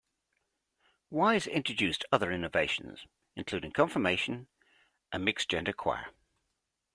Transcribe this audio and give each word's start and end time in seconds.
Wise 1.11 1.45
introduced 1.45 2.05
other 2.11 2.31
innovations, 2.31 3.05
including 3.35 3.71
confirmation, 3.71 4.47
a 5.11 5.19
mixed-gender 5.19 5.73
choir. 5.73 6.07